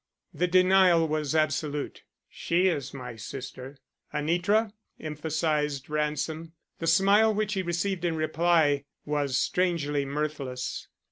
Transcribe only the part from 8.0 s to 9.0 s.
in reply